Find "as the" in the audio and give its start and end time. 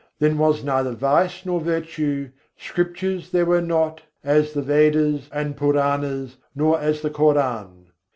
4.23-4.63, 6.79-7.11